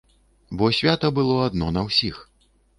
[0.61, 2.15] Бо свята было адно на ўсіх.